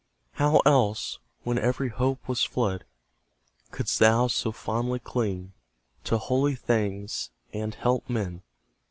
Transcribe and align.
How 0.31 0.63
else, 0.65 1.19
when 1.43 1.59
every 1.59 1.89
hope 1.89 2.27
was 2.27 2.43
fled, 2.43 2.85
Couldst 3.69 3.99
thou 3.99 4.25
so 4.25 4.51
fondly 4.51 4.97
cling 4.97 5.53
To 6.05 6.17
holy 6.17 6.55
things 6.55 7.29
and 7.53 7.75
help 7.75 8.09
men? 8.09 8.41